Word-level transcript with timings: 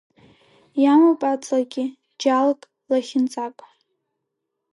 Иамоуп 0.83 1.21
аҵлагьы, 1.31 1.85
џьалк, 2.21 2.61
лахьынҵак. 2.89 3.57